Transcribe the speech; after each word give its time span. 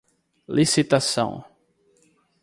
licitação 0.55 1.45